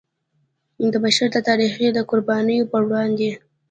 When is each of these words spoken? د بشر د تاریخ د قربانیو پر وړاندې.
د 0.91 0.93
بشر 1.03 1.27
د 1.33 1.37
تاریخ 1.49 1.73
د 1.93 1.99
قربانیو 2.09 2.69
پر 2.71 2.81
وړاندې. 2.89 3.31